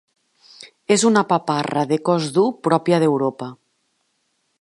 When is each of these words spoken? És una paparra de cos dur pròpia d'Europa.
És 0.95 1.03
una 1.09 1.23
paparra 1.33 1.83
de 1.91 1.99
cos 2.09 2.31
dur 2.39 2.47
pròpia 2.69 3.01
d'Europa. 3.05 3.51